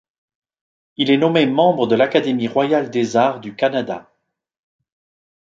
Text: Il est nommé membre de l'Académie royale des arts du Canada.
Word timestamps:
Il 0.97 1.11
est 1.11 1.17
nommé 1.17 1.45
membre 1.45 1.85
de 1.85 1.93
l'Académie 1.93 2.47
royale 2.47 2.89
des 2.89 3.17
arts 3.17 3.39
du 3.39 3.55
Canada. 3.55 4.09